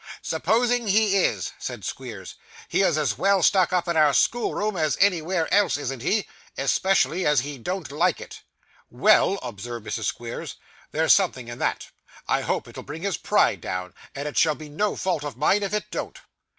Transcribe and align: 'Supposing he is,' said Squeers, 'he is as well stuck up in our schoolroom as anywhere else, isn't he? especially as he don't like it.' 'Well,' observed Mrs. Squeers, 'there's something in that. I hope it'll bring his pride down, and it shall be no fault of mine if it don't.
'Supposing 0.23 0.87
he 0.87 1.15
is,' 1.15 1.51
said 1.59 1.85
Squeers, 1.85 2.33
'he 2.69 2.81
is 2.81 2.97
as 2.97 3.19
well 3.19 3.43
stuck 3.43 3.71
up 3.71 3.87
in 3.87 3.95
our 3.95 4.15
schoolroom 4.15 4.75
as 4.75 4.97
anywhere 4.99 5.47
else, 5.53 5.77
isn't 5.77 6.01
he? 6.01 6.27
especially 6.57 7.23
as 7.23 7.41
he 7.41 7.59
don't 7.59 7.91
like 7.91 8.19
it.' 8.19 8.41
'Well,' 8.89 9.37
observed 9.43 9.85
Mrs. 9.85 10.05
Squeers, 10.05 10.55
'there's 10.89 11.13
something 11.13 11.49
in 11.49 11.59
that. 11.59 11.91
I 12.27 12.41
hope 12.41 12.67
it'll 12.67 12.81
bring 12.81 13.03
his 13.03 13.17
pride 13.17 13.61
down, 13.61 13.93
and 14.15 14.27
it 14.27 14.39
shall 14.39 14.55
be 14.55 14.69
no 14.69 14.95
fault 14.95 15.23
of 15.23 15.37
mine 15.37 15.61
if 15.61 15.71
it 15.71 15.91
don't. 15.91 16.17